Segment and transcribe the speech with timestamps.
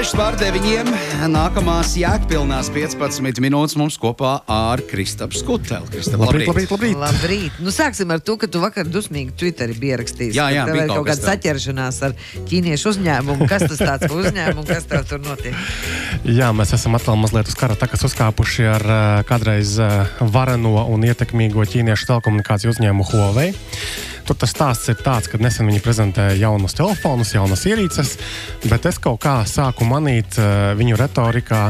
[0.00, 0.86] 6 pār 9.
[1.28, 5.90] Nākamās jēgpilnās 15 minūtes mums kopā ar Kristapu Skuteli.
[5.92, 6.94] Kristap, Labrīt, labrīt, labrīt.
[6.96, 7.58] Labrīt.
[7.60, 10.38] Nu, sāksim ar to, ka tu vakar dusmīgi Twitterī biji ierakstījis.
[10.38, 12.14] Jā, jā, bija kaut kaut kāda saķeršanās ar
[12.48, 13.48] ķīniešu uzņēmumu.
[13.50, 15.58] Kas tas tāds par uzņēmumu, kas tev tur notiek?
[16.24, 21.04] Jā, mēs esam atkal mazliet uz kara takas uzkāpuši ar uh, kādreiz uh, vareno un
[21.10, 23.52] ietekmīgo ķīniešu telekomunikāciju uzņēmumu Huawei.
[24.30, 28.12] Tur tas stāsts ir tāds, ka nesen viņi prezentēja jaunus telefonus, jaunas ierīces,
[28.70, 31.64] bet es kaut kā sāku manīt uh, viņu retorikā,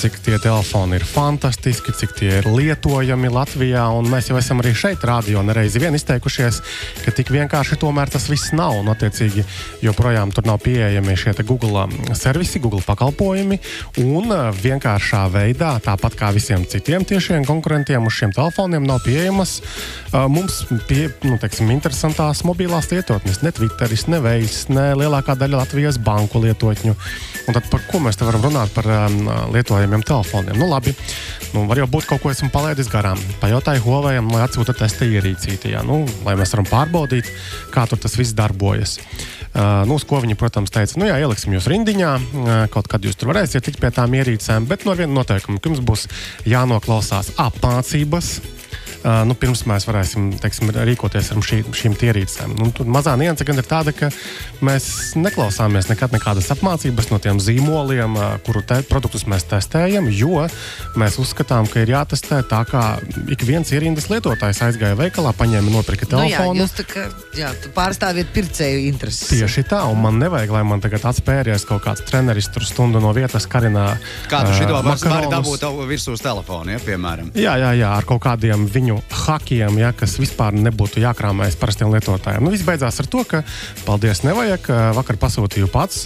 [0.00, 3.82] cik tie telefoni ir fantastiski, cik tie ir lietojami Latvijā.
[4.08, 6.62] Mēs jau esam arī šeit, rādio, nereizi vien izteikušies,
[7.04, 8.78] ka tik vienkārši tomēr tas viss nav.
[8.80, 9.44] Un, attiecīgi,
[9.84, 11.84] joprojām tur nav pieejami šie Google
[12.16, 13.60] servisi, Google pakalpojumi.
[14.06, 19.58] Un uh, vienkāršā veidā, tāpat kā visiem citiem tiešiem konkurentiem uz šiem telefoniem, nav pieejamas
[19.60, 23.40] uh, mums pie, nu, teiksim, interesantās mobilās lietotnes.
[23.42, 26.94] Ne Twitteris, ne Veids, ne lielākā daļa Latvijas banku lietotņu.
[27.46, 30.54] Un tad par ko mēs te varam runāt par um, lietojamiem telefoniem?
[30.58, 30.94] Nu, labi,
[31.54, 33.18] nu, var jau būt kaut ko esmu palaidis garām.
[33.42, 37.30] Pajautāju Huawei, lai atsūta testa ierīcīti, jā, nu, lai mēs varam pārbaudīt,
[37.74, 39.00] kā tur tas viss darbojas.
[39.56, 43.02] Uh, nu, uz ko viņi, protams, teica, nu, jā, ieliksim jūs rindiņā, uh, kaut kad
[43.02, 46.06] jūs tur varēsiet tikt pie tām ierīcēm, bet no viena noteikuma, ka jums būs
[46.46, 48.36] jānoklausās apmācības.
[49.04, 52.56] Uh, nu, pirms mēs varēsim teiksim, rīkoties ar šī, šīm ierīcēm.
[52.60, 54.10] Nu, tur mazā nianse gan ir tāda, ka
[54.64, 60.46] mēs neklausāmies nekad nekādas apmācības no tiem zīmoliem, uh, kuru te, produktus mēs testējam, jo
[60.98, 62.84] mēs uzskatām, ka ir jātestē tā, kā
[63.32, 66.62] ik viens ierindas lietotājs aizgāja veikalā, paņēma nopirka Nu, jā, telefonu.
[66.62, 69.30] jūs tā kā, jā, tu pārstāviet pircēju intereses.
[69.32, 73.12] Tieši tā, un man nevajag, lai man tagad atspēries kaut kāds treneris tur stundu no
[73.16, 73.88] vietas karinā.
[74.30, 77.32] Kādu ā, šito var dabūt virsū uz telefona, ja, piemēram?
[77.36, 78.95] Jā, jā, jā, ar kaut kādiem viņu
[79.26, 82.44] hakiem, ja, kas vispār nebūtu jākrāmējas parastiem lietotājiem.
[82.44, 83.42] Nu, viss beidzās ar to, ka,
[83.86, 84.70] paldies, nevajag.
[84.96, 86.04] Vakar pasūtīju pats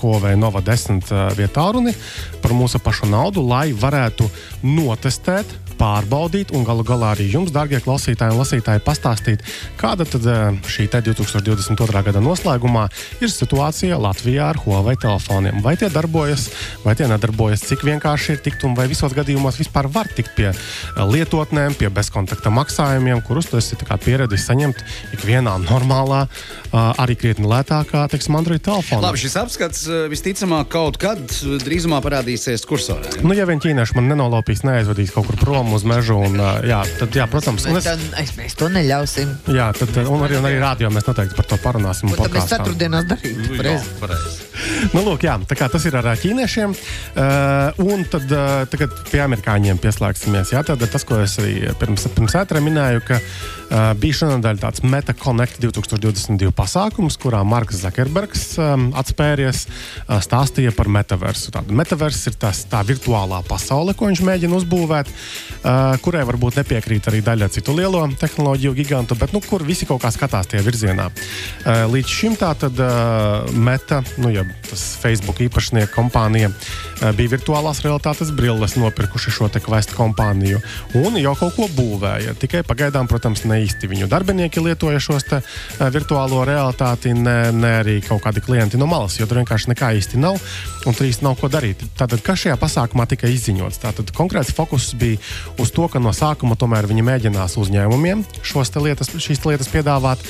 [0.00, 1.94] Huawei Nova 10 uh, vietā runi
[2.42, 4.28] par mūsu pašu naudu, lai varētu
[4.66, 5.58] notestēt.
[5.82, 9.42] Pārbaudīt, un galu galā arī jums, darbie klausītāji un lasītāji, pastāstīt,
[9.80, 12.02] kāda tad uh, šī te 2022.
[12.06, 12.84] gada noslēgumā
[13.18, 15.58] ir situācija Latvijā ar Huawei telefoniem.
[15.64, 16.46] Vai tie darbojas,
[16.84, 20.52] vai tie nedarbojas, cik vienkārši ir tikt, un vai visos gadījumos vispār var tikt pie
[20.52, 24.86] uh, lietotnēm, pie bezkontakta maksājumiem, kurus tu esi pieredzējis saņemt
[25.18, 29.02] ikvienā normālā, uh, arī krietni lētākā, teiksim, Android telefonā.
[29.08, 33.18] Labi, šis apskats eh, visticamāk kaut kad eh, drīzumā parādīsies kursorā.
[33.24, 36.38] Nu, ja vien ķīnieši man nenolaupīs, neaizvedīs kaut kur prom uz mežu, un,
[36.68, 39.32] jā, tad, jā, protams, un Mēs, es, tā, es, mēs to neļausim.
[39.56, 42.12] jā, tad, un arī, un arī rādio mēs noteikti par to parunāsim.
[42.18, 43.58] Tad mēs ceturtdienās darītu?
[44.00, 44.51] Pareizi.
[44.92, 46.72] Nu, lūk, jā, tā kā tas ir ar ķīniešiem.
[46.72, 50.52] Uh, un tad uh, tagad pie amerikāņiem pieslēgsimies.
[50.54, 54.84] Jā, tad tas, ko es arī pirms, pirms ētra minēju, ka uh, bija šonadēļ tāds
[54.86, 61.52] Meta Connect 2022 pasākums, kurā Marks Zakerbergs um, atspēries, uh, stāstīja par metaversu.
[61.54, 67.10] Tāda metaverss ir tas, tā virtuālā pasaule, ko viņš mēģina uzbūvēt, uh, kurai varbūt nepiekrīt
[67.10, 71.08] arī daļa citu lielo tehnoloģiju gigantu, bet nu, kur visi kaut kā skatās tajā virzienā.
[71.12, 77.34] Uh, līdz šim tā tad uh, Meta, nu, ja tas Facebook īpašnieka kompānija, uh, bija
[77.34, 80.60] virtuālās realitātes brilles nopirkuši šo te kvestu kompāniju
[81.00, 82.36] un jau kaut ko būvēja.
[82.40, 87.74] Tikai pagaidām, protams, ne īsti viņu darbinieki lietoja šos te, uh, virtuālo realitāti, ne, ne
[87.82, 90.40] arī kaut kādi klienti no malas, jo tur vienkārši nekā īsti nav
[90.86, 91.82] un tur īsti nav ko darīt.
[91.98, 93.80] Tātad, kas šajā pasākumā tika izziņots?
[93.82, 95.20] Tātad konkrēts fokus bija
[95.62, 99.70] uz to, ka no sākuma tomēr viņi mēģinās uzņēmumiem šos te lietas, šīs te lietas
[99.72, 100.22] piedāvāt,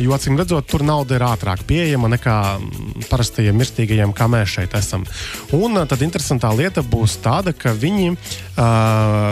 [0.00, 4.74] jo acīm redzot, tur nauda ir ātrāk pieejama nekā mm, parastajiem mirstīgajiem, kā mēs šeit
[4.74, 5.06] esam.
[5.54, 8.16] Un uh, tad interesantā lieta būs tāda, ka viņi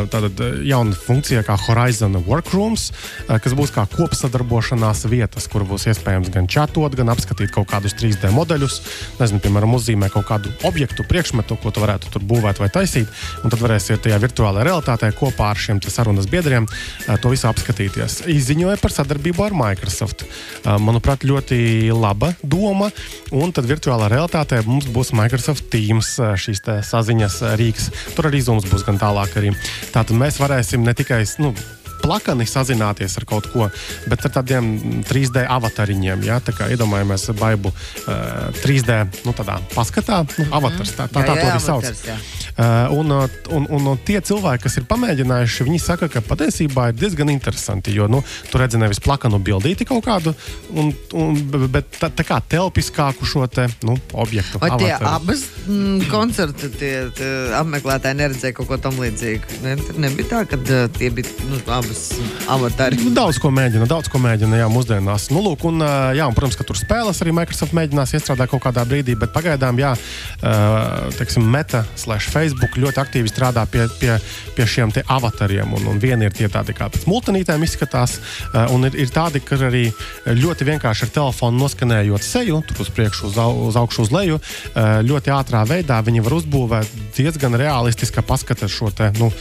[0.08, 2.88] tātad jauna funkcija kā Horizon Workrooms,
[3.28, 8.30] kas būs kā kopsadarbošanās vietas, kur būs iespējams gan čatot, gan apskatīt kaut kādus 3D
[8.34, 8.78] modeļus,
[9.18, 13.10] nezinu, piemēram, uzzīmē kaut kādu objektu, priekšmetu, ko tu varētu tur būvēt vai taisīt,
[13.42, 16.68] un tad varēsiet tajā virtuālajā realitātē kopā ar šiem sarunas biedriem
[17.20, 18.22] to visu apskatīties.
[18.32, 20.24] Izziņoja par sadarbību ar Microsoft.
[20.64, 22.90] Manuprāt, ļoti laba doma,
[23.36, 27.88] un tad virtuālā realitātē mums būs Microsoft Teams uh, šīs te saziņas uh, rīks.
[28.12, 29.54] Tur arī Zooms būs gan tālāk arī.
[29.94, 31.54] Tātad mēs varēsim ne tikai nu,
[32.08, 33.68] plakani sazināties ar kaut ko,
[34.08, 34.72] bet ar tādiem
[35.08, 36.24] 3D avatariņiem.
[36.28, 36.40] Ja?
[36.44, 39.36] Tā kā iedomājamies baidu uh, 3D nu,
[39.74, 40.96] paskatā, nu, avatars.
[40.96, 41.84] Tā, tā, tā to arī sauc.
[41.84, 42.18] avatars, jā.
[42.58, 46.88] Uh, un, uh, un, un, un tie cilvēki, kas ir pamēģinājuši, viņi saka, ka patiesībā
[46.90, 47.92] ir diezgan interesanti.
[47.94, 48.18] Jo nu,
[48.50, 50.32] tur redzi nevis plakanu bildīti kaut kādu,
[50.74, 51.38] un, un,
[51.70, 54.58] bet tā, tā kā telpiskāku šo te, nu, objektu.
[54.58, 55.12] Vai tie avataru.
[55.12, 57.30] abas mm, koncerta tie, tie
[57.60, 59.60] apmeklētāji neredzēja kaut ko tamlīdzīgu?
[59.62, 60.58] Ne, tur nebija tā, ka
[60.98, 62.14] tie bija nu, abas Metaverse
[62.48, 62.96] avatari.
[63.02, 65.28] Nu, Daudz ko mēģina, daudz ko mēģina, jā, mūsdienās.
[65.34, 65.82] Nu, lūk, un,
[66.16, 69.78] jā, un, protams, ka tur spēles arī Microsoft mēģinās iestrādāt kaut kādā brīdī, bet pagaidām,
[69.80, 69.92] jā,
[71.18, 74.16] teiksim, Meta slash Facebook ļoti aktīvi strādā pie, pie,
[74.56, 75.74] pie šiem te avatariem.
[75.76, 78.18] Un, un vieni ir tie tādi, kā pēc multinītēm izskatās,
[78.72, 79.86] un ir, ir tādi, ka arī
[80.38, 84.40] ļoti vienkārši ar telefonu noskanējot seju, tur uz priekšu, uz, au, uz augšu, uz leju,
[85.08, 89.32] ļoti ātrā veidā viņi var uzbūvēt diezgan realistiski paskatu šo te, nu,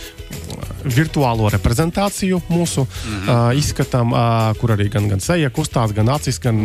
[0.84, 3.52] virtuālo reprezentāciju mūsu mm -hmm.
[3.52, 6.64] uh, izskatam, uh, kur arī gan, gan seja kustās, gan acis, gan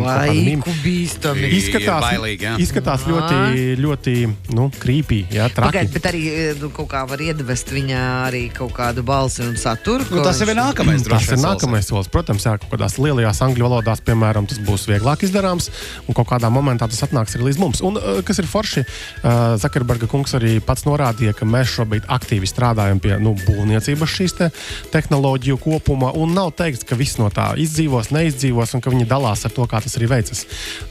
[0.85, 1.47] bīstami.
[1.49, 2.55] Ir Izskatās, bailīgi, jā.
[2.59, 4.15] izskatās ļoti, ļoti
[4.57, 5.73] nu, krīpī, jā, traki.
[5.73, 6.23] Pagaid, bet arī
[6.61, 10.05] nu, kaut kā var iedvest viņā arī kaut kādu balsi un saturu.
[10.11, 11.03] Nu, tas ir nākamais.
[11.03, 12.11] Tas droši ir nākamais solis.
[12.13, 15.71] Protams, jā, kaut kādās lielajās angļu valodās, piemēram, tas būs vieglāk izdarāms,
[16.07, 17.83] un kaut kādā momentā tas atnāks arī līdz mums.
[17.83, 22.49] Un, uh, kas ir forši, uh, Zakarberga kungs arī pats norādīja, ka mēs šobrīd aktīvi
[22.49, 24.51] strādājam pie nu, būvniecības šīs te
[24.93, 29.45] tehnoloģiju kopuma, un nav teikts, ka viss no tā izdzīvos, neizdzīvos, un ka viņi dalās
[29.47, 30.45] ar to, kā tas arī veicas.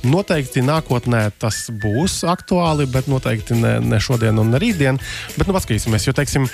[0.07, 5.01] Noteikti nākotnē tas būs aktuāli, bet noteikti ne, ne šodien un ne rītdien.
[5.37, 6.47] Bet nu, paskatīsimies, jo teiksim,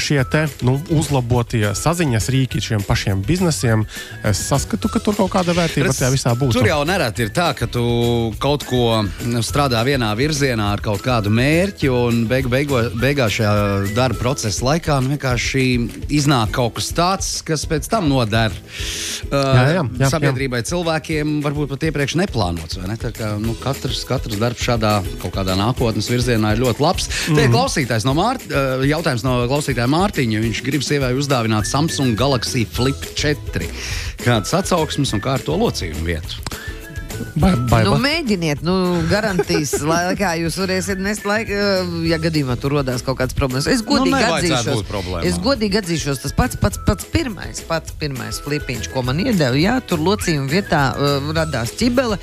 [0.00, 3.84] šie te, nu, uzlabotie saziņas rīki šiem pašiem biznesiem,
[4.26, 6.56] es saskatu, ka tur kaut kāda vērtība Redz, tajā visā būs.
[6.56, 7.84] Tur jau nereti ir tā, ka tu
[8.42, 13.54] kaut ko nu, strādā vienā virzienā ar kaut kādu mērķi, un beig, beigo, beigās šajā
[13.96, 15.66] darba procesa laikā nu, vienkārši
[16.16, 21.74] iznāk kaut kas tāds, kas pēc tam noder uh, Jā, jā, jā, sabiedrībai, cilvēkiem, varbūt
[21.74, 22.80] pat iepriekš neplānots.
[22.82, 22.98] Ne?
[23.00, 27.06] Tā Kā, nu, katrs, katrs darbs šādā kaut kādā nākotnes virzienā ir ļoti labs.
[27.08, 27.36] Mm.
[27.38, 27.54] -hmm.
[27.54, 30.40] Klausītājs no Mārt, uh, jautājums no klausītāja Mārtiņa.
[30.44, 33.66] Viņš grib sievai uzdāvināt Samsung Galaxy Flip 4.
[34.22, 36.38] Kādas atsauksmes un kā ar to locījumu vietu?
[37.36, 37.82] Ba baiba.
[37.86, 38.74] Nu, mēģiniet, nu,
[39.10, 41.56] garantīs, lai kā jūs varēsiet nest laiku,
[42.08, 43.68] ja gadījumā tur rodās kaut kādas problēmas.
[43.70, 48.90] Es godīgi Nu, atzīšos, es godīgi atzīšos, tas pats, pats, pats pirmais, pats pirmais flipiņš,
[48.92, 52.18] ko man iedeva, jā, tur locījuma vietā uh, radās ķibele,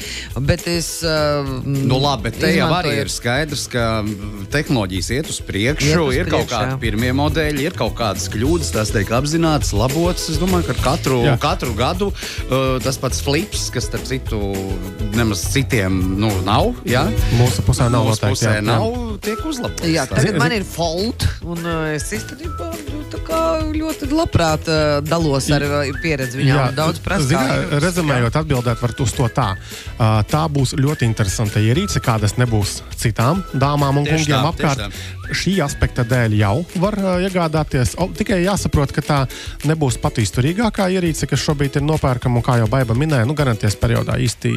[0.48, 0.96] bet es.
[1.06, 4.04] Uh, Nu, labi, bet te jau arī ir skaidrs, ka
[4.54, 6.80] tehnoloģijas iet uz priekšu, Iet uz ir kaut priekšu, kādi jā.
[6.82, 10.30] pirmie modeļi, ir kaut kādas kļūdas, tās tiek apzināts, labotas.
[10.34, 11.36] Es domāju, ka katru, Jā.
[11.42, 14.40] katru gadu uh, tas pats flips, kas starp citu
[15.14, 17.06] nemaz citiem nu, nav, jā,
[17.38, 18.34] Mūsu pusē nav mūsu noteikti.
[18.34, 18.66] pusē jā, jā.
[18.68, 19.88] nav, tiek uzlabots.
[19.94, 23.04] Jā, tagad man ir fold, un uh, es īstenībā nu,
[23.74, 26.60] ļoti labprāt uh, dalos ar uh, pieredzi viņā.
[26.70, 27.02] un Daudz.
[27.28, 29.54] Ziniet, rezumējot, atbildēt var uz to tā.
[30.30, 35.04] Tā būs ļoti interesanta ierīce, kādas nebūs citām dāmām un Tieši kungiem tā, apkārt.
[35.34, 37.96] Šī aspekta dēļ jau var uh, iegādāties.
[38.02, 39.20] O, tikai jāsaprot, ka tā
[39.70, 42.42] nebūs pat izturīgākā ierīce, kas šobrīd ir nopērkama.
[42.42, 44.52] Un, kā jau Baiba minēja, nu, garantijas periodā īsti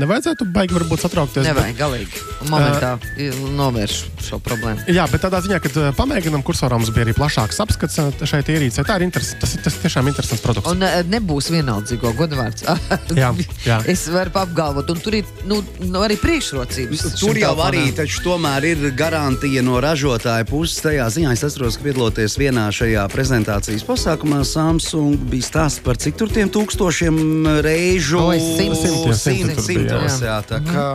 [0.00, 1.44] nevajadzētu baigi varbūt satraukties.
[1.44, 2.22] bet- Nevajag galīgi.
[2.50, 4.84] Momentā uh, novērš šo problēmu.
[4.92, 8.48] Jā, bet tādā ziņā, kad uh, pamēģinām, kursorā mums bija arī plašāks apskats uh, šeit
[8.52, 9.40] ierīcē, tā ir interesants.
[9.42, 10.70] Tas ir tas tiešām interesants produkts.
[10.72, 12.64] Un nebūs vienaldzīgo godvārds.
[13.20, 13.32] Jā,
[13.66, 13.78] jā.
[13.92, 17.04] Es varu apgalvot, un tur ir nu, nu, arī priekšrocības.
[17.20, 17.66] Tur jau telefonam.
[17.68, 20.78] arī taču tomēr ir garantija no ražotāja puses.
[20.84, 26.16] Tajā ziņā es atceros, ka piedaloties vienā šajā prezentācijas pasākumā, Samsung bija stāsts par cik
[26.20, 27.20] tur tiem tūkstošiem
[27.66, 28.20] reižu.
[28.30, 28.80] Oi, simts.
[28.80, 30.28] Simtiem, simtiem tur bija, simtos, jā.
[30.30, 30.86] jā, tā kā.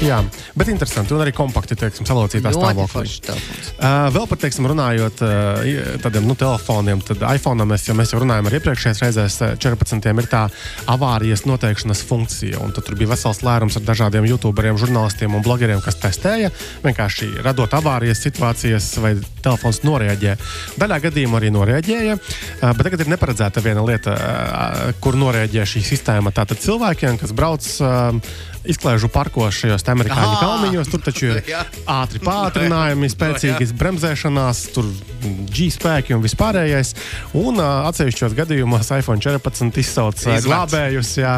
[0.00, 0.16] Jā,
[0.56, 3.04] bet interesanti un arī kompakti, teiksim, salocītā stāvoklī.
[3.30, 8.22] Uh, vēl par teiksim, runājot uh, tādiem nu, telefoniem, tad iPhone mēs, ja mēs jau
[8.22, 10.08] runājam ar iepriekšējās reizēs, uh, 14.
[10.22, 10.46] ir tā
[10.88, 12.62] avārijas noteikšanas funkcija.
[12.64, 16.48] un tad Tur bija vesels lērums ar dažādiem youtuberiem, žurnālistiem un blogeriem, kas testēja.
[16.84, 19.14] Vienkārši radot avārijas situācijas, vai
[19.44, 20.36] telefons noreaģē.
[20.80, 25.84] Daļā gadījumā arī noreaģēja, uh, bet tagad ir neparedzēta viena lieta, uh, kur noreaģē šī
[25.92, 26.32] sistēma.
[26.32, 27.68] Tātad cilvēkiem, kas brauc.
[27.84, 28.22] Uh, um,
[28.68, 30.40] Izklaižu parkos šajos amerikāņu Ā!
[30.42, 31.38] kalniņos, tur taču ir
[32.00, 34.88] ātri pātrinājumi, spēcīgas bremzēšanās, tur
[35.50, 36.94] G spēki un vispārējais.
[37.36, 41.12] Un uh, atsevišķos gadījumos iPhone 14 izsauc uh, glābējus.
[41.20, 41.34] Jā,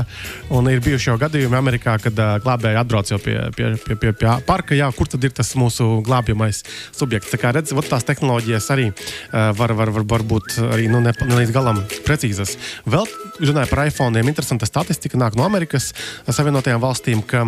[0.54, 4.12] un ir bijuši jau gadījumi Amerikā, kad uh, glābēji atbrauc jau pie, pie, pie, pie,
[4.18, 4.76] pie parka.
[4.78, 6.62] Jā, kur tad ir tas mūsu glābjamais
[6.94, 7.32] subjekts?
[7.34, 11.14] Tā kā redzat, tās tehnoloģijas arī uh, var, var, var, var būt arī nu, ne,
[11.26, 12.54] ne līdz galam precīzas.
[12.86, 13.06] Vēl
[13.42, 15.90] runājot par iPhone, interesanta statistika nāk no Amerikas
[16.28, 17.44] Savienotajām valstīm, ka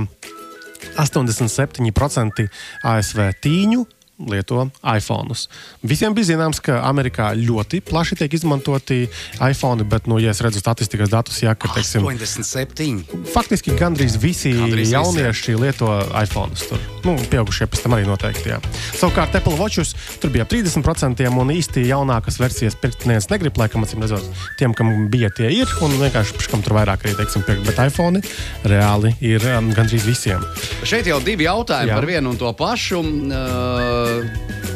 [1.01, 2.49] 87%
[2.85, 3.87] ASV tīņu
[4.19, 5.35] lieto iPhone.
[5.83, 9.05] Visiem bija zināms, ka Amerikā ļoti plaši tiek izmantoti
[9.43, 13.27] iPhone, bet, nu, ja es redzu statistikas datus, jā, ka, teiksim, 87.
[13.35, 15.91] faktiski gandrīz visi Gandrīz visi, jaunieši lieto
[16.21, 16.55] iPhone.
[16.55, 18.53] Tur, nu, pieaugušie pēc tam arī noteikti.
[18.55, 18.61] Jā.
[18.95, 23.85] Savukārt, Apple Watchus tur bija ap 30%, un īsti jaunākas versijas pirkt neviens negrib, laikam,
[23.87, 24.31] acīm redzot,
[24.61, 27.67] tiem, kam bija, tie ir, un vienkārši kam tur vairāk arī, teiksim, pirkt.
[27.67, 28.23] Bet iPhone
[28.63, 30.45] reāli ir um, gandrīz visiem.
[30.87, 31.91] Šeit jau divi jautājumi.
[31.91, 31.99] Jā.
[31.99, 33.03] par vienu un to pašu.
[33.05, 34.04] Uh,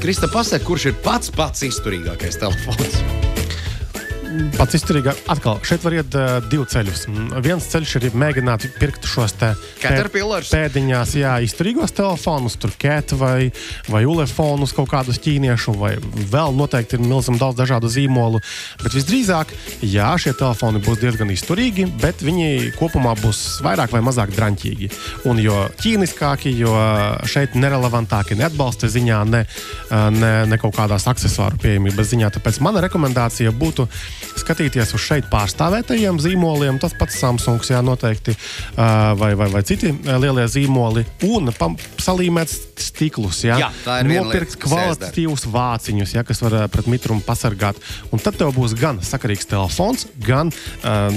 [0.02, 3.17] Krista, pasak, kurš ir pats pats izturīgākais telefons?
[4.56, 5.20] Pats izturīgāk.
[5.32, 7.04] Atkal, šeit var iet uh, divus ceļus.
[7.10, 10.50] Mm, Viens ceļš ir mēģināt pirkt šos Caterpillars?
[10.54, 13.50] pēdiņās, jā, izturīgos telefonus, tur ket vai,
[13.90, 15.94] vai ulefonus, kaut kādus ķīniešu, vai
[16.32, 18.40] vēl noteikti ir milzīgi daudz dažādu zīmolu.
[18.82, 19.52] Bet visdrīzāk,
[19.84, 24.90] jā, šie telefoni būs diezgan izturīgi, bet viņi kopumā būs vairāk vai mazāk draņķīgi.
[25.30, 26.74] Un jo ķīniskāki, jo
[27.28, 29.44] šeit nerelevantāki ne atbalsta ziņā, ne,
[30.16, 32.32] ne, ne kaut kādās aksesuāru pieejamības ziņā.
[32.38, 33.88] Tāpēc mana rekomendācija būtu
[34.38, 38.34] skatīties uz šeit pārstāvētajiem zīmoliem, tas pats Samsung, jā, noteikti,
[38.76, 41.52] vai, vai, vai citi lielie zīmoli, un
[41.98, 43.42] salīmēt stiklus.
[43.46, 43.70] Jā, Jā,
[44.06, 47.78] Nopirkt kvalitatīvus vāciņus, jā, kas var pret mitrumu pasargāt.
[48.12, 50.52] Un tad tev būs gan sakarīgs telefons, gan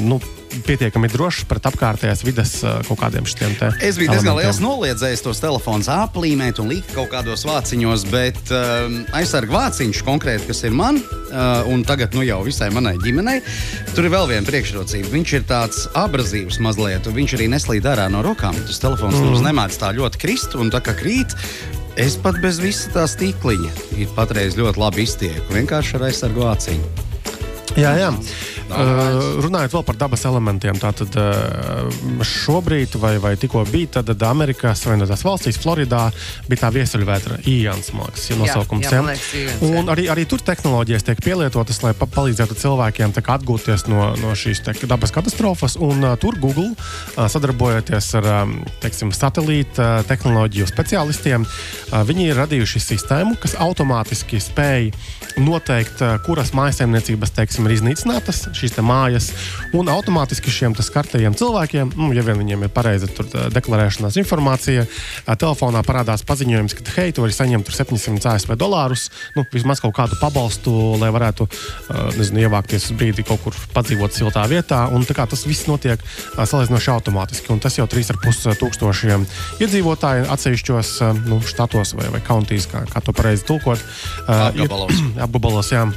[0.02, 0.20] nu,
[0.66, 3.72] pietiekami drošs pret apkārtējās vidas ā, kaut kādiem šiem te.
[3.84, 9.02] Es biju diezgan liels noliedzējis tos telefonus aplīmēt un likt kaut kādos vāciņos, bet um,
[9.18, 13.40] aizsargu vāciņš konkrēti, kas ir man, uh, un tagad nu, jau visai manai ģimenei,
[13.96, 15.12] tur ir vēl viena priekšrocība.
[15.16, 18.58] Viņš ir tāds abrazīvs mazliet, un viņš arī neslīd ārā no rokām.
[18.68, 19.28] Tas telefons mm.
[19.28, 21.36] nemaz nemēdz tā ļoti krist, un tā kā krīt.
[22.00, 25.52] Es pat bez visa tā stīkliņa ir patreiz ļoti labi iztieku.
[25.52, 27.10] Vienkārši ar aizsargu vāciņu.
[27.80, 28.10] Jā, jā.
[28.72, 31.16] Runājot vēl par dabas elementiem, tātad
[32.28, 36.08] šobrīd, vai, vai tikko bija, tad Amerikas Savienotās valstīs, Floridā,
[36.50, 37.42] bija tā viesuļvētra
[37.94, 38.88] man liekas, ir nosaukums.
[38.88, 39.82] jā, man liekas, Ians, jā.
[39.82, 44.34] Un arī, arī tur tehnoloģijas tiek pielietotas, lai pa palīdzētu cilvēkiem kā atgūties no, no
[44.38, 45.78] šīs te, dabas katastrofas.
[45.82, 52.30] Un, uh, tur Google, uh, sadarbojoties ar um, teiksim, satelīta uh, tehnoloģiju speciālistiem, uh, viņi
[52.32, 54.92] ir radījuši sistēmu, kas automātiski spēj
[55.42, 59.32] noteikt, uh, kuras mājsaimniecības teiksim, ir iznīcinātas, šīs mājas,
[59.78, 63.10] un automātiski šiem skartajiem cilvēkiem, nu, ja vien viņiem ir pareiza
[63.54, 64.86] deklarēšanās informācija,
[65.28, 69.96] telefonā parādās paziņojums, ka, hei, tu vari saņemt tur 700 ASV dolārus, nu, vismaz kaut
[69.98, 71.48] kādu pabalstu, lai varētu
[72.18, 74.84] nezinu, ievākties uz brīdi kaut kur padzīvot siltā vietā.
[74.94, 76.02] Un, tas viss notiek
[76.36, 79.28] salīdzinoši automātiski, un tas jau 3,5 tūkstošiem
[79.64, 83.86] iedzīvotāju atsevišķos nu, štatos vai, vai countīs, kā, kā to pareizi tulkot.
[84.28, 85.06] Apgabalos.
[85.28, 85.88] apgabalos, jā.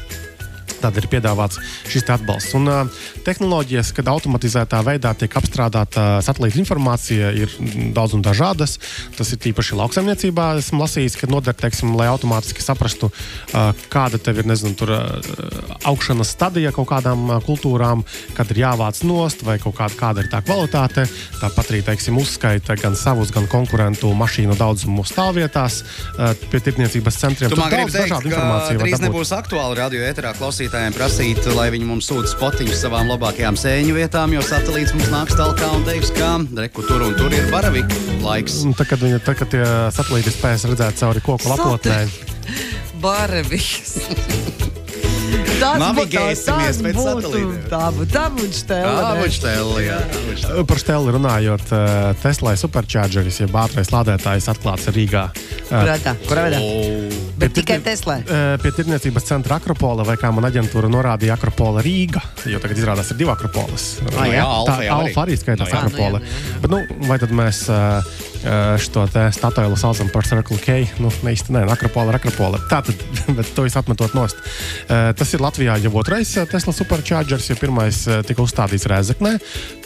[0.84, 1.56] Tad ir piedāvāts
[1.88, 2.52] šis atbalsts.
[2.58, 7.52] Un, uh, tehnoloģijas, kad automatizētā veidā tiek apstrādāta satelīta informācija, ir
[7.96, 8.76] daudz un dažādas.
[9.16, 10.50] Tas ir tīpaši lauksaimniecībā.
[10.60, 15.72] Esmu lasījis, ka noder, teiksim, lai automātiski saprastu, uh, kāda tev ir nezinu, tur, uh,
[15.88, 18.04] augšanas stadija kaut kādām uh, kultūrām,
[18.36, 21.06] kad ir jāvāc nost vai kāda, kāda ir tā kvalitāte.
[21.40, 27.54] Tāpat arī teiksim, uzskaita gan savus, gan konkurentu mašīnu daudzumu stāvvietās uh, pie tirdzniecības centriem.
[27.54, 30.34] Tu man gribi daudz teikt, ka drīz nebūs aktuāli radio ēterā
[30.74, 35.36] klausītājiem prasīt, lai viņi mums sūta spotiņus savām labākajām sēņu vietām, jo satelīts mums nāks
[35.38, 38.64] tālāk un teiks, ka reku tur un tur ir baravika laiks.
[38.66, 39.62] Un Tad, kad, viņa, tad, kad tie
[39.94, 42.00] satelīti spēs redzēt cauri koku lapotnē,
[42.98, 44.00] Barvijas.
[45.60, 47.52] Tas Navigēsimies pēc būtu- satelītiem.
[47.70, 48.90] Tā būtu tā bučtēli.
[50.66, 55.28] par steli runājot, eh, Tesla superchargeris, jeb ātrais lādētājs, atklāts Rīgā.
[55.30, 56.16] Eh, Kurā tā?
[56.26, 56.58] Kurā veidā?
[56.60, 58.18] O, Bet Pie tikai Tesla.
[58.62, 62.22] Pie tirdzniecības centra Akropola, vai kā man aģentūra norādīja, Akropola Rīga.
[62.50, 63.88] Jo tagad izrādās, ir divi Akropolas.
[64.14, 65.10] Ah, jā, Alfa tā jau arī.
[65.10, 65.80] Alfa arī skaitās jā.
[65.80, 66.20] Akropola.
[66.20, 66.60] Nu, jā, nu, jā, jā.
[66.62, 68.14] Bet, nu, vai tad mēs eh,
[68.80, 70.76] šo te statuēlu saucam par Circle K?
[71.02, 72.60] Nu, ne īsti, nē, Akropola Akropola.
[72.70, 73.04] Tā tad,
[73.36, 74.40] bet to es atmetot nost.
[74.88, 79.36] Eh, Tas ir Latvijā jau otrais eh, Tesla superchargers, jo pirmais eh, tika uzstādīts Rēzeknē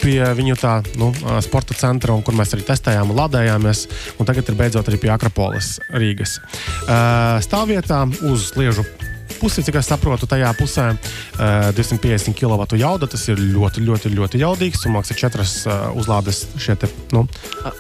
[0.03, 3.85] pie viņu tā, nu, eh, sporta centra, un kur mēs arī testējām un lādējāmies.
[4.19, 6.39] Un tagad ir beidzot arī pie Akropolis Rīgas.
[6.43, 8.87] Eh, Stāvvietā uz sliežu
[9.41, 13.09] pusi, cik es saprotu, tajā pusē uh, 250 kW jauda.
[13.11, 14.85] Tas ir ļoti, ļoti, ļoti jaudīgs.
[14.89, 17.25] Un ir četras uh, uzlādes šie te, nu,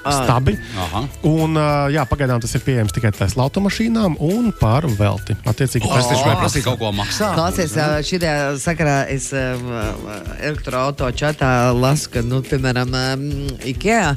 [0.06, 0.56] stabi.
[0.86, 1.04] Aha.
[1.28, 5.36] Un, uh, jā, pagaidām tas ir pieejams tikai Tesla automašīnām un par velti.
[5.48, 7.34] Attiecīgi, Tas taču vai prasīt kaut ko maksāt?
[7.36, 7.74] Klausies,
[8.06, 12.92] šajā sakarā es elektroautorāta čatā lasu, ka, nu, piemēram,
[13.66, 14.12] IKEA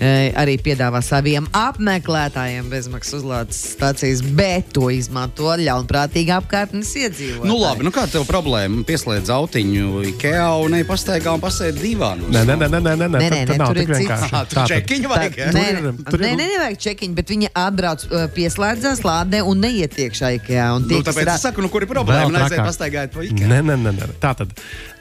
[0.00, 7.48] eh, arī piedāvā saviem apmeklētājiem bezmaksas uzlādes stācijas, bet to izmanto ļaunprātīgi apkārtnes iedzīvotāji.
[7.50, 8.84] Nu, labi, nu kāda tev problēma?
[8.88, 12.30] Pieslēdz autiņu IKEA un ej pastaigā un pasēdi divānos.
[12.32, 14.34] Nē, nē, nē, nē, nē, nē, Nē, nē, tur ir cits.
[14.52, 15.38] tur čekiņu vajag.
[15.40, 15.50] ja?
[15.56, 20.68] Nē, Tur nē, nevajag čekiņu, bet viņi atbrauc, pieslēdzās lādē un neiet iekšā IKEA.
[20.76, 22.30] Un tie, Nu, tāpēc es saku, nu, kur ir problēma?
[22.46, 22.66] Trakāk.
[22.68, 23.48] pastaigāt pa IKEA.
[23.48, 24.10] Nē, nē, nē, nē.
[24.22, 24.52] Tā tad.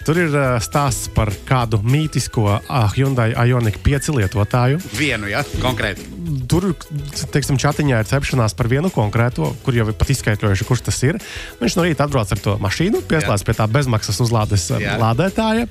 [0.05, 4.77] Tur ir uh, stāsts par kādu mītisko uh, Hyundai Ioniq 5 lietotāju.
[4.93, 6.05] Vienu, ja, konkrēti.
[6.49, 6.71] Tur,
[7.33, 11.19] teiksim, chatiņā ir cepšanās par vienu konkrēto, kur jau ir pat izskaidrojuši, kurš tas ir.
[11.61, 14.97] Viņš no rīta atbrauc ar to mašīnu, pieslēdz pie tā bezmaksas uzlādes uh, Jā.
[15.01, 15.67] lādētāja,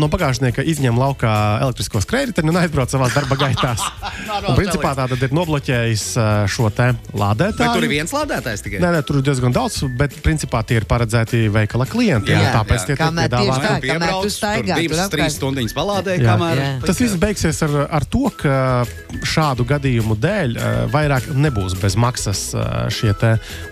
[0.00, 1.32] no bagāžnieka izņem laukā
[1.64, 3.84] elektrisko skrējēju un aizbrauc savā darba gaitās.
[4.48, 6.04] un, principā tā tad ir nobloķējis
[6.50, 7.60] šo te lādētāju.
[7.60, 8.82] Bet tur ir viens lādētājs tikai.
[8.82, 12.40] Nē, nē, tur ir diezgan daudz, bet principā tie ir paredzēti veikala klientiem.
[12.40, 12.88] Jā, tāpēc jā.
[12.90, 13.64] tie tiek piedāvāti.
[13.64, 13.78] tā.
[13.94, 16.34] kamēr tu staigā, tur divas, trīs stundas palādēja, Jā.
[16.34, 16.62] kamēr.
[16.84, 18.54] Tas viss beigsies ar, ar to, ka
[19.26, 23.12] šādu gadījumu dēļ uh, vairāk nebūs bez maksas uh, šie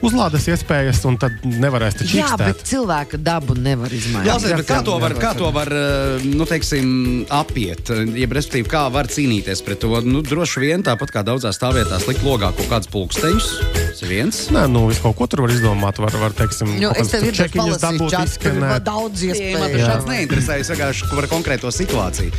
[0.05, 4.29] uzlādes iespējas, un tad nevarēs taču Jā, bet cilvēka dabu nevar izmainīt.
[4.29, 5.21] Klausies, bet kā to var, Jā.
[5.23, 6.89] kā to var eh, nu, teiksim,
[7.33, 7.91] apiet?
[8.19, 9.93] Jeb, respektīvi, kā var cīnīties pret to?
[10.05, 13.51] Nu, droši vien tāpat kā daudzās stāvvietās, likt logā kaut kādus pulksteņus.
[14.09, 14.45] Viens.
[14.55, 15.99] Nē, nu, visu kaut ko tur var izdomāt.
[15.99, 18.85] Var, var teiksim, Nu, es tev čekiņus dabūt, izskanēt.
[18.87, 19.81] daudz Man tas iespēju.
[19.83, 20.59] šāds neinteresē.
[20.63, 22.31] Es vienkārši par konkrēto situāciju.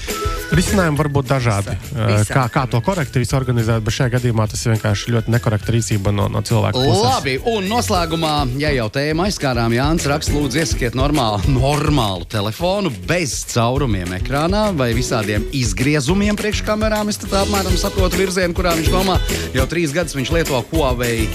[0.55, 1.75] Risinājumi var būt dažādi.
[1.91, 2.23] Visa.
[2.23, 3.35] Uh, Kā, kā to korekti visu
[3.69, 7.03] organizēt, bet šajā gadījumā tas ir vienkārši ļoti nekorekta rīcība no, no cilvēka puses.
[7.03, 13.43] Labi, un noslēgumā, ja jau tēma aizskārām, Jānis raksta, lūdzu, iesakiet normālu, normālu telefonu bez
[13.53, 17.09] caurumiem ekrānā vai visādiem izgriezumiem priekškamerām.
[17.09, 19.19] Es tā apmēram saprotu virzienu, kurā viņš domā.
[19.55, 21.27] Jau trīs gadus viņš lieto Huawei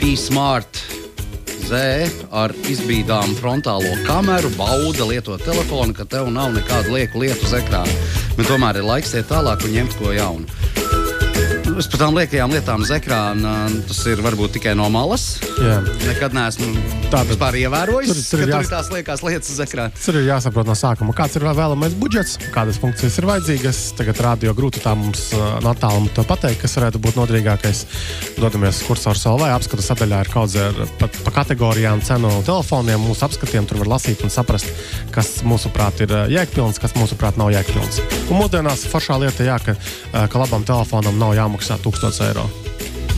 [0.00, 0.86] P-Smart.
[1.70, 7.94] Ar izbīdām frontālo kameru, bauda lietot telefonu, ka tev nav nekāda lieku lietu uz ekrāna.
[8.34, 10.59] Bet tomēr ir laiks iet tālāk un ņemt ko jaunu.
[11.78, 13.52] Es par tām liekajām lietām uz ekrāna
[13.88, 15.38] tas ir varbūt tikai no malas.
[15.60, 15.78] Jā.
[16.06, 16.66] Nekad neesmu
[17.10, 19.90] Tātad- vispār ievērojis, Tur- tur ir tur jās- ir tās liekās lietas uz ekrāna.
[19.94, 23.78] Tas ir jāsaprot no sākuma, kāds ir vēlamais budžets, kādas funkcijas ir vajadzīgas.
[23.96, 27.84] Tagad rādio grūti tā mums no tāluma to pateikt, kas varētu būt noderīgākais.
[28.38, 33.66] Dodamies kursors LV, apskatu sadaļā ir kaut kāda pa, pa kategorijām cenu telefoniem, mūsu apskatiem.
[33.66, 34.66] Tur var lasīt un saprast,
[35.12, 38.00] kas mūsuprāt ir jēgpilns, kas mūsuprāt nav jēgpilns.
[38.30, 39.74] Un mūsdienās foršā lieta, jā, ka,
[40.28, 42.48] ka labam telefonam nav jāmaksā 1000 eiro.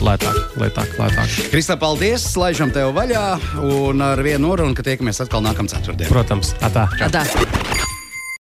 [0.03, 1.35] Lētāk, lētāk, lētāk.
[1.53, 2.25] Kristā, paldies!
[2.35, 3.23] Laižam tev vaļā
[3.63, 6.11] un ar vienu norunu, ka tiekamies atkal nākamā ceturtdienā.
[6.11, 6.89] Protams, tā.
[7.07, 7.23] Tā.